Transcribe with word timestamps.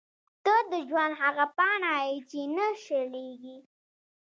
•ته 0.45 0.55
د 0.71 0.73
ژوند 0.89 1.13
هغه 1.21 1.45
پاڼه 1.57 1.93
یې 2.07 2.17
چې 2.29 2.41
نه 2.55 2.67
شلېږي. 2.83 3.57